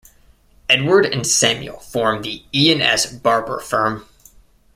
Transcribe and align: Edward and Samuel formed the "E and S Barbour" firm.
Edward 0.67 1.05
and 1.05 1.27
Samuel 1.27 1.77
formed 1.79 2.23
the 2.25 2.43
"E 2.51 2.71
and 2.71 2.81
S 2.81 3.05
Barbour" 3.05 3.59
firm. 3.59 4.07